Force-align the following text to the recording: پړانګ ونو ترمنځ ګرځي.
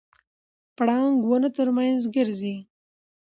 پړانګ 0.75 1.17
ونو 1.29 1.49
ترمنځ 1.57 2.01
ګرځي. 2.15 2.55